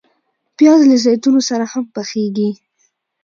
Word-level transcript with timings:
پیاز 0.57 0.81
له 0.89 0.97
زیتونو 1.05 1.41
سره 1.49 1.65
هم 1.71 1.83
پخیږي 1.95 2.49